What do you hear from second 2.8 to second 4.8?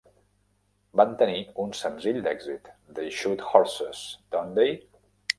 "They Shoot Horses, Don't They?".